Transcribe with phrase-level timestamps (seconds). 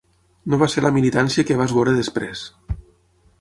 [0.53, 2.43] No va ser la militància que vas veure després.